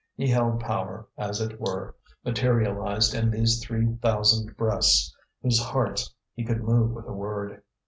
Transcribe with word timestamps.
He 0.15 0.27
held 0.27 0.59
power, 0.59 1.07
as 1.15 1.41
it 1.41 1.61
were, 1.61 1.93
materialized 2.25 3.13
in 3.13 3.29
these 3.29 3.63
three 3.63 3.85
thousand 4.01 4.57
breasts, 4.57 5.15
whose 5.43 5.59
hearts 5.61 6.11
he 6.33 6.43
could 6.43 6.63
move 6.63 6.89
with 6.93 7.05
a 7.05 7.13
word. 7.13 7.61